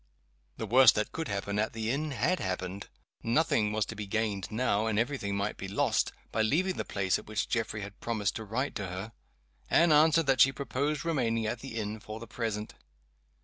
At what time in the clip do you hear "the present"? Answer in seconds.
12.19-12.73